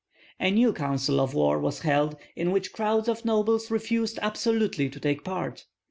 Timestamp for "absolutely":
4.23-4.89